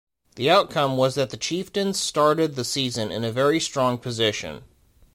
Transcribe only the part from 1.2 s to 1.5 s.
the